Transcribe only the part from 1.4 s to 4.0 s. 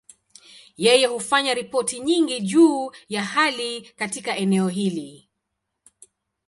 ripoti nyingi juu ya hali